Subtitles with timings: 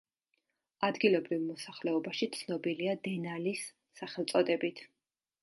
[0.87, 3.67] ადგილობრივ მოსახლეობაში ცნობილია დენალის
[4.01, 4.85] სახელწოდებით.